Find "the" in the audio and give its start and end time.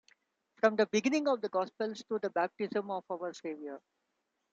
0.77-0.87, 1.41-1.49, 2.17-2.31